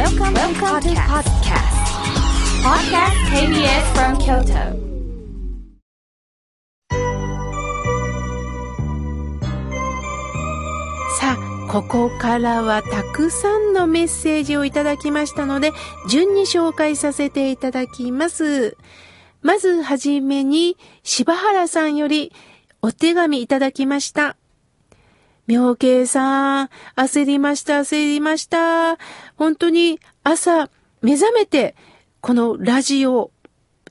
[0.00, 1.76] Welcome, Welcome to podcast.
[2.64, 4.54] Podcast KBS from Kyoto.
[11.18, 15.72] さあ、ここからはたくさんのメッセージをいただきましたので、
[16.08, 18.78] 順に紹介させていただきます。
[19.42, 22.32] まずはじめに、柴原さんより
[22.80, 24.38] お手紙いただきました。
[25.50, 28.98] 妙慶さん、焦りました、焦りました。
[29.34, 30.70] 本当に朝
[31.02, 31.74] 目覚めて、
[32.20, 33.32] このラジオ、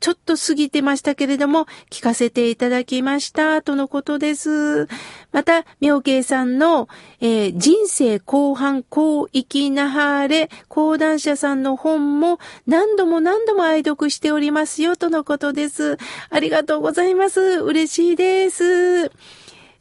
[0.00, 4.88] ちょっと過ぎてましたけれども、聞かせていただきました、とのことです。
[5.30, 6.88] また、妙慶さんの、
[7.20, 15.98] えー人生後半後生きなはれ講談社さんの本も何度も何度も愛読しておりますよ、とのことです。
[16.30, 17.40] ありがとうございます。
[17.40, 19.12] 嬉しいです。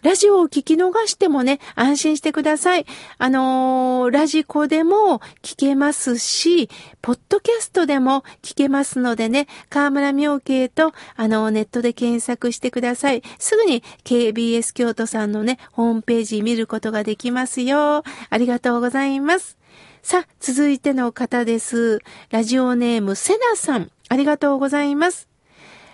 [0.03, 2.85] ラジオを聞き逃してもね、安心してください。
[3.17, 6.70] あのーラジコでも聞けますし、
[7.02, 13.23] ポッドキャストでも聞けますのでね、河村明慶と、あのーネットで検索してください。
[13.39, 18.03] すぐに KBS 京都さんのね、ホームページ見ることができますよ。
[18.30, 19.58] ありがとうございます。
[20.02, 21.99] さあ、続いての方です。
[22.30, 23.89] ラジオネーム、セナさん。
[24.09, 25.30] ありがとうございます。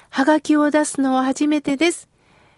[0.09, 2.09] はがきを出すのは初めてです。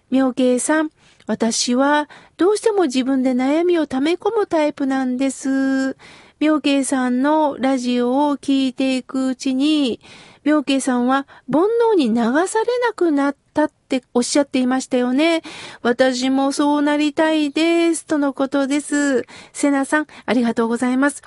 [0.10, 0.92] 妙慶さん、
[1.28, 5.96] 私はどうしても自分で悩みを溜め込むタイプなんです。
[6.40, 10.00] 妙慶さんのラジオを聞いていくうちに、
[10.44, 12.16] 妙慶さんは煩悩に流
[12.48, 15.44] されなくなったっておっしゃっていましたよね。
[15.84, 18.08] 私もそうなりたいです。
[18.08, 19.26] とのことです。
[19.54, 21.22] セナさん、ありがとうございます。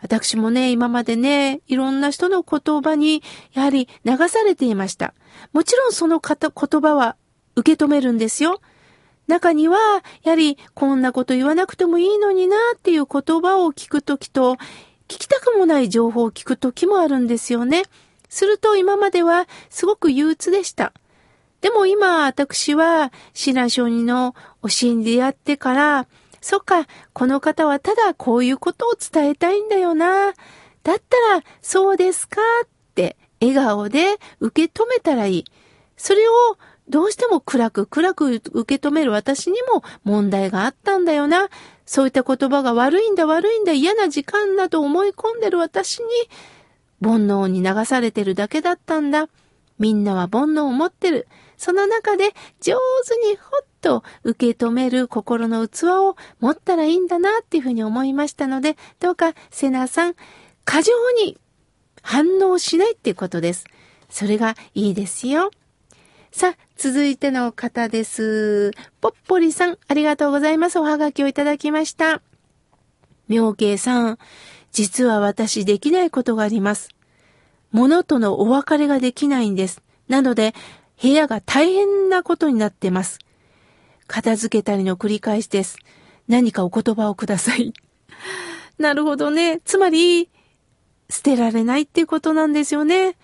[0.00, 5.12] 私もね、今までね、いろんな人の言葉に、やはり流されていました。
[5.52, 7.16] もちろんその言葉は
[7.56, 8.60] 受け止めるんですよ。
[9.26, 9.78] 中には、
[10.22, 14.54] やはりこんなこと言わなくてもいいのになっていう言葉を聞くときと、
[15.08, 17.82] 聞きたくもない情報を聞くときもあるんですよね。
[18.28, 20.92] すると今まではすごく憂鬱でした。
[21.60, 26.06] でも今私は親鸞上人の教えに出会ってから、
[26.40, 30.26] そっか、この方はただこういうことを伝えたいんだよな。
[30.26, 30.34] だっ
[30.82, 30.94] た
[31.36, 35.44] ら、そうですかって笑顔で受け止めたらいい。
[35.96, 36.32] それを
[36.88, 41.48] どうしても暗く暗く受け止める私にも問題があったんだよな。
[41.86, 46.06] そういった言葉が悪いんだ悪いんだ嫌な時間だと思い込んでる私に
[47.02, 49.28] 煩悩に流されてるだけだったんだ。
[49.78, 51.26] みんなは煩悩を持ってる。
[51.56, 60.14] その中で上手にほっと受け止める心の器を持ったらいいんだなっていうふうに思いましたので、どうかセナさん、
[60.64, 61.38] 過剰に
[62.02, 63.64] 反応しないっていうことです。
[64.10, 65.50] それがいいですよ。
[66.30, 68.72] さあ、続いての方です。
[69.00, 70.78] ぽっぽりさん、ありがとうございます。
[70.78, 72.20] おはがきをいただきました。
[73.28, 74.18] 妙慶さん、
[74.72, 76.90] 実は私できないことがあります。
[77.70, 79.82] 物とのお別れができないんです。
[80.08, 80.54] なので、
[81.00, 83.18] 部屋が大変なことになってます。
[84.06, 85.78] 片付けたりの繰り返しです。
[86.28, 87.72] 何かお言葉をください。
[88.78, 89.60] なるほどね。
[89.64, 90.28] つまり、
[91.08, 93.16] 捨てられないっていうことなんですよね。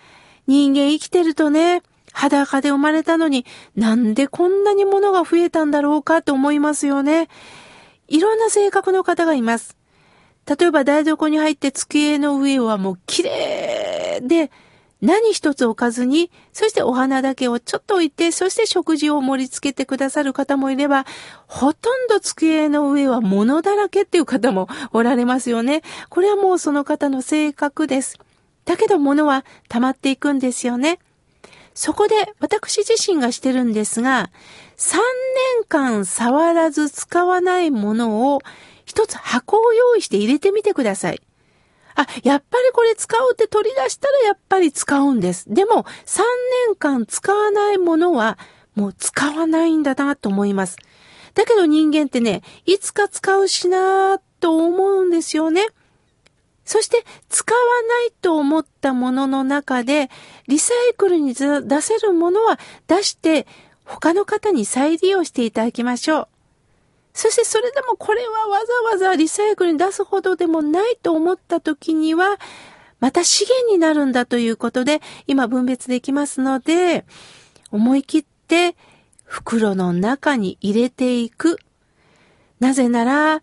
[0.46, 7.28] 人間生きてるとね、裸で生まれたのになんでこんなに物が増えたんだろうかと思いますよね。
[8.08, 9.76] いろんな性格の方がいます。
[10.46, 14.50] 例えば台所に入って机の上はもう綺麗で
[15.00, 21.06] 何一つ置かずに、そしてお花だけをちょっと置いて、そして食事を盛り付けてくださる方もいれば、
[21.46, 25.82] ほとんど机の上は物だらけっていう方もおられますよね。
[26.10, 28.18] これはもうその方の性格です。
[28.66, 30.98] だけど物は溜まっていくんですよね。
[31.74, 34.30] そこで私自身がしてるんですが、
[34.76, 34.96] 3
[35.58, 38.40] 年間触らず使わないものを
[38.84, 41.20] 一つ箱を用意して入れてみてください。
[41.94, 45.52] あ、やっぱりこれ使おうって取り出したらやっぱり使うんです。
[45.52, 46.22] でも3
[46.68, 48.38] 年間使わないものは
[48.74, 50.76] もう使わないんだなと思います。
[51.34, 55.66] だけど人間ってね、いつか使うしなーと思うんですよね。
[56.64, 60.10] そして使わないと思ったものの中で
[60.46, 63.46] リサイクルに出せるものは出して
[63.84, 66.28] 他の方に再利用していただきましょう。
[67.12, 68.60] そしてそれでもこれはわ
[68.98, 72.38] ざわざリサイクルに出すほどでもないと思った時には
[73.00, 77.04] また資源になるんだということで今分別できますので
[77.72, 78.76] 思い切って
[79.24, 81.58] 袋の中に入れていく。
[82.60, 83.42] なぜなら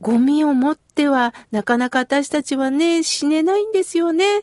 [0.00, 4.42] ゴミを持ってはなかなか私たちはね、死ねないんですよね。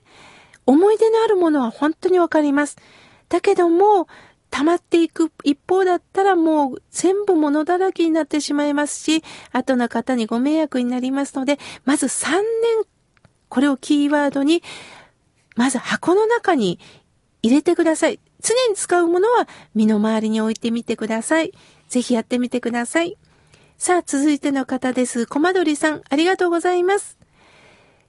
[0.66, 2.78] 思い出のあるものは本当にわかります。
[3.30, 4.08] だけども、
[4.50, 12.42] 溜まっていく一方だったらもう全部物だらけになってしまいますし、後の方にご迷惑になりますので、まず3年
[13.50, 14.64] これをキーワードに、
[15.56, 16.80] まず箱の中に
[17.42, 18.20] 入れてください。
[18.42, 21.54] 常に使うものは身の回りに置いてみてください。
[21.88, 23.18] ぜひやってみてください。
[23.78, 25.28] さあ、続いての方です。
[25.28, 27.16] コマドリさん、ありがとうございます。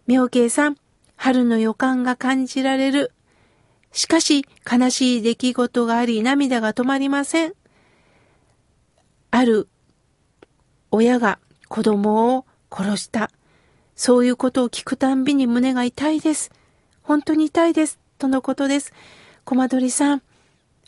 [0.07, 0.77] 妙慶さん、
[1.15, 3.13] 春の予感が感じられる。
[3.93, 7.53] しかし、悲しい出来事があり、涙が止まりません。
[9.31, 9.69] ある
[10.91, 11.39] 親が
[11.69, 13.31] 子供を殺した。
[13.95, 16.51] そういうことを聞くたんびに胸が痛いです。
[17.03, 17.99] 本当に痛いです。
[18.17, 18.95] とのことです。
[19.45, 20.23] コマドリさん、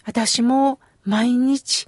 [0.07, 1.87] 私も毎日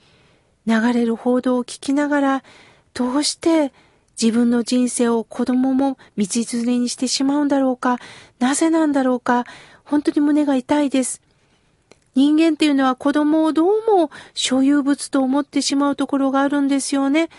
[0.67, 2.45] 流れる報道を聞きながら、
[2.95, 3.73] どうして
[4.21, 7.99] 自分の人生を子供も道連れにしてしまうんだろうか、
[8.39, 9.45] なぜなんだろうか、
[9.85, 11.23] 本当に胸が痛いです。
[12.15, 17.31] 人間っていうのは子供をどうも所有物と思ってしまうところがあるんですよね。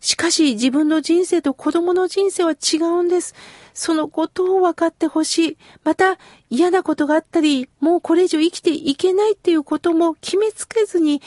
[0.00, 3.34] しかし自分の人生と子供の人生は違うんです。
[3.74, 5.56] そのことを分かってほしい。
[5.84, 6.18] また
[6.50, 11.22] 嫌なことがあったり、もうこれ以上生きていけないっていうことも決めつけずに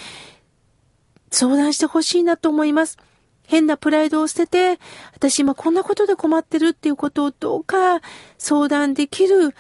[1.32, 2.98] 相談してほしいなと思います。
[3.52, 4.80] 変なプライドを捨てて、
[5.14, 8.00] 私今こんなことで困ってるっていうことをどうか
[8.38, 9.54] 相談できる、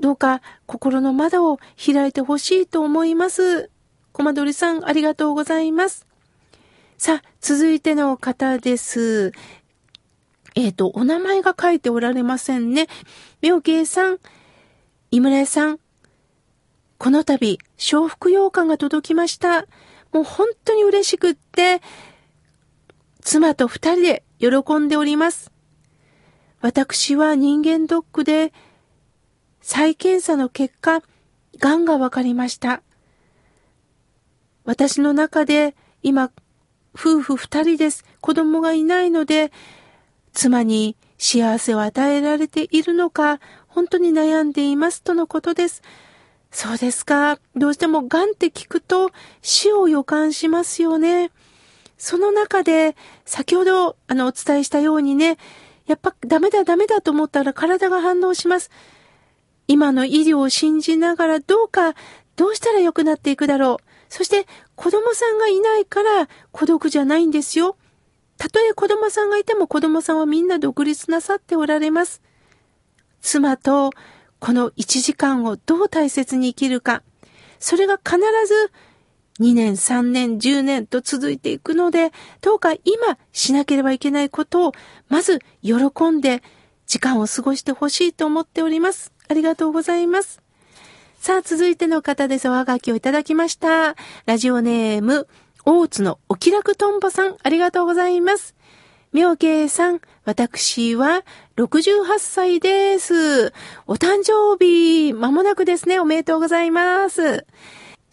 [0.00, 3.70] どうか心の窓を開いてほしいと思います。
[4.10, 6.08] コマドリさん、ありがとうございます。
[6.98, 9.30] さあ、続いての方です。
[10.56, 12.88] えっ、ー、と、お名前が書いておられませんね。
[13.42, 14.18] 妙慶さん、
[15.12, 15.78] 井村屋さん、
[16.98, 17.60] この度、
[17.92, 19.66] 笑福羊羹が届きました。
[20.10, 21.80] もう本当に嬉しくって、
[23.26, 25.50] 妻と二人で喜んでおります。
[26.60, 28.52] 私は人間ドックで
[29.60, 31.02] 再検査の結果、
[31.58, 32.82] 癌が分かりました。
[34.64, 35.74] 私の中で
[36.04, 36.30] 今
[36.94, 38.04] 夫婦二人です。
[38.20, 39.50] 子供がいないので、
[40.32, 45.82] 妻に幸せを与えられているのか、本当に悩んでいますとのことです。
[46.52, 47.40] そうですか。
[47.56, 49.10] どうしても癌って聞くと
[49.42, 51.32] 死を予感しますよね。
[51.98, 55.38] その中で、先ほどあのお伝えしたようにね、
[55.86, 58.70] やっぱダメだダメだと思ったら体が反応します。
[59.68, 61.94] 今の医療を信じながらどうか、
[62.36, 63.84] どうしたら良くなっていくだろう。
[64.08, 67.76] そして子供さんがいないから孤独じゃないんですよ。
[68.38, 72.22] たとえ子供さんがいても子供さんはみんな独立なさっておられます。
[73.20, 73.92] 妻と
[74.38, 77.02] この1時間をどう大切に生きるか。
[77.58, 78.70] それが必ず
[79.40, 84.72] 2年、3年、10年と続いていくので、どうか今しなければいけないことを
[85.08, 86.42] まず喜んで
[86.86, 89.12] 時間を過ごしてほしいと思っております。
[89.28, 90.40] ありがとうございます。
[91.18, 92.48] さあ、続いての方です。
[92.48, 93.96] おはがきをいただきました。
[94.26, 95.26] ラジオネーム、
[95.64, 98.54] 大津のお気楽とんぼさん、ありがとうございます。
[99.12, 101.24] 妙慶さん、私は
[101.56, 103.52] 68歳です。
[103.86, 105.98] お誕生日、まもなくですね。
[105.98, 107.46] おめでとうございます。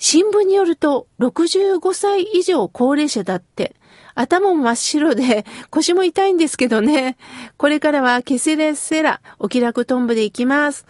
[0.06, 3.74] 新聞によると、65歳以上高齢者だって、
[4.16, 7.16] 頭も真っ白で腰も痛いんですけどね。
[7.56, 10.86] これからはケセレセラ、お気楽トンボで行きます。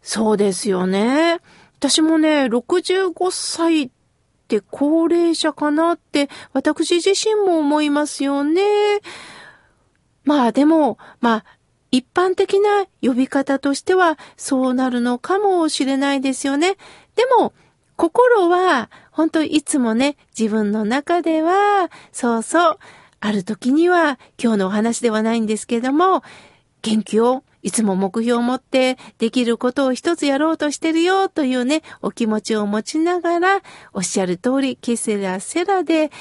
[0.00, 1.40] そうですよね。
[1.78, 3.90] 私もね、65歳っ
[4.46, 8.62] て高齢者かなって私自身も思いますよね。
[10.22, 11.44] まあでも、まあ、
[11.90, 16.76] 一般的な呼び方としてはそうなるのかもしれないですよね。
[17.16, 17.52] でも、
[17.96, 22.78] 心は、本当いつもね、自分の中では、そうそう、
[23.20, 26.22] ある時には、今日のお話ではないんですけども、
[26.82, 33.60] 元気をいつも目標を持ってできることを一つやろうとしてるよというね、お気持ちを持ちながら、
[33.92, 36.12] おっしゃる通り、ケセラセラで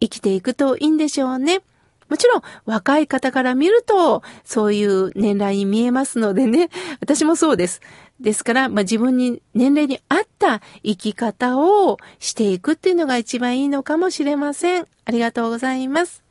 [0.00, 1.62] 生きていくといいんでしょうね。
[2.08, 6.70] もちろん若い方から見るとそういう年代に見えますのでね。
[7.00, 7.80] 私もそうです。
[8.20, 14.86] ですから、まあ、自分に年齢に合った生き方をしていくっていうのが一番いいのかもしれません。
[15.04, 16.24] ありがとうございます。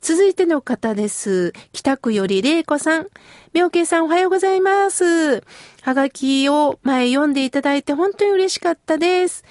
[0.00, 1.52] 続いての方です。
[1.72, 3.06] 北区より玲子さん。
[3.52, 5.44] 妙慶さんおはようございます。
[5.82, 9.44] はがきを前読んでいただいて本当に嬉しかったです。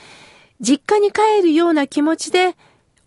[0.59, 2.55] 実家に帰るような気持ちで、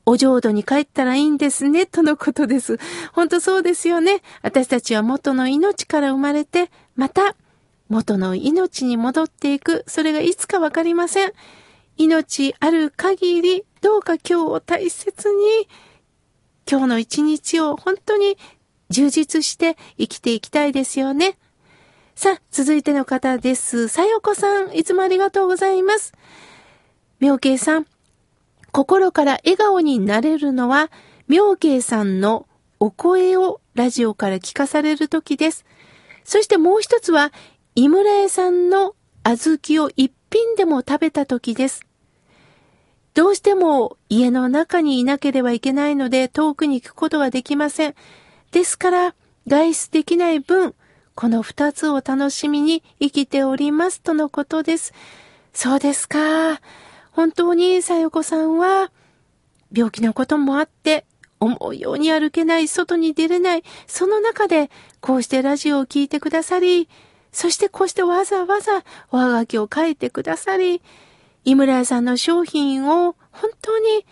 [0.07, 2.79] お浄土に帰ったらいいんですね、とのことです。
[3.13, 4.23] 本当そうですよね。
[4.43, 7.37] 私たちは元の命から生まれて、また
[7.89, 9.85] 元の命に戻っていく。
[9.87, 11.33] それがいつかわかりません。
[11.97, 15.69] 命ある限り、どうか今日を大切に
[16.69, 18.39] 今日の一日を本当に
[18.91, 21.37] 充実して生きていきたいですよね。
[22.15, 23.89] さあ、続いての方です。
[23.89, 26.15] さよこさん、いつもありがとうございます。
[27.21, 27.87] 妙慶さん、
[28.73, 30.91] 心から笑顔になれるのは、
[31.29, 32.47] 妙慶さんの
[32.81, 35.65] お声をラジオから聞かされる時です。
[36.23, 37.33] そしてもう一つは、
[37.77, 41.85] 井村屋さんの小豆を一品でも食べた時です。
[43.15, 47.95] どうしても家の中にいなければいけないので遠くに行くことができません。
[48.53, 49.15] ですから
[49.49, 50.77] 外出できない分、
[51.17, 54.93] この二つを楽しみに生きておりますとのことです。
[55.53, 56.61] そうですか。
[57.11, 58.93] 本当にさよこさんは
[59.73, 61.07] 病気のこともあって
[61.41, 66.89] 思うように歩けない、外に出れない、その中でこうしてラジオを聞いてくださり、
[67.35, 70.81] そしてこうしてわざわざおはがきを書いてくださり、
[71.45, 74.07] 井村屋さんの商品を本当に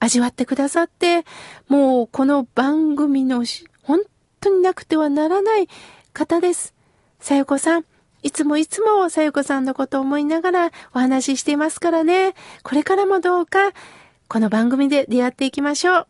[0.00, 1.24] 味わってくださって、
[1.68, 3.44] もうこの番組の
[3.82, 4.00] 本
[4.40, 5.68] 当になくてはならない
[6.12, 6.74] 方です。
[7.20, 7.84] さよこさん、
[8.24, 12.34] いつもいつもさよこさんのことを思いながらお話ししていますからね。
[12.64, 13.70] これからもどうか
[14.26, 16.06] この番組で出会っていきましょう。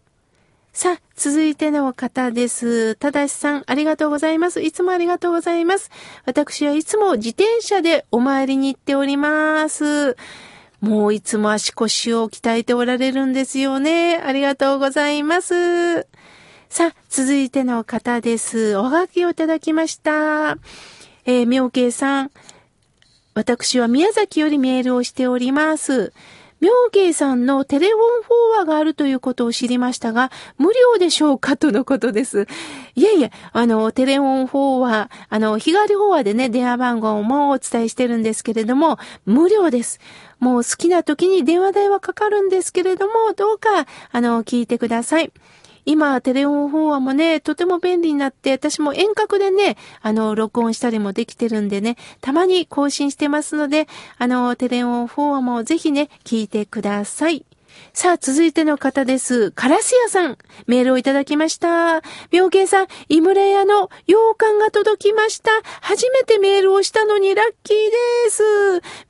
[0.72, 2.94] さあ、続いての方です。
[2.94, 4.60] ただしさん、ありがとうございます。
[4.62, 5.90] いつもありがとうございます。
[6.24, 10.16] 私はいつも自転車でお参りに行っております。
[10.80, 14.18] もういつも足腰を鍛えておられるんですよね。
[14.18, 16.06] ありがとうございます。
[16.68, 18.76] さあ、続いての方です。
[18.76, 20.58] おはがきをいただきました。
[21.24, 22.30] えー、妙慶さん。
[23.34, 26.12] 私は宮崎よりメールをしております。
[26.60, 32.48] 妙慶さんのテレフォンフォーアがあるということを知りましたが、無料でしょうかとのことです。
[32.96, 40.00] いえいえ、あの、テレフォンフォーア、あの、日帰りフォーアでね、電話番号もお伝えしてるんですけれども、無料です。
[40.40, 45.32] もう好きな時に電話代はかかるんですけれども、どうか、あの、聞いてください。
[45.88, 57.47] 今、テレオンフォアもね、とても便利になって、私も遠隔でね、あの、録音したりもできてるんでね、たまに更新してますので、あの、テレオンフォアもぜひね、聞いてください。
[57.92, 59.50] さあ、続いての方です。
[59.50, 62.02] カラス屋さん、メールをいただきました。
[62.30, 65.50] 妙慶さん、井村屋の洋館が届きました。
[65.80, 67.76] 初めてメールをしたのにラッキー
[68.24, 68.42] です。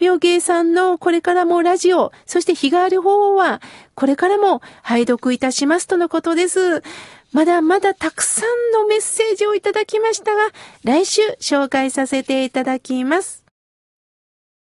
[0.00, 3.60] 妙慶さんのこれからもラジオ、そして日替わり法は、
[3.94, 6.82] これからも拝読いたしますとのことです。
[7.32, 10.50] まだまだたくさんのメッセージをいただきましたが、
[10.84, 13.47] 来週紹介させていただきます。